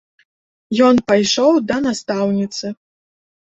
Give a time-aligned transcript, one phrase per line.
[0.87, 2.77] Ён пайшоў да настаўніцы.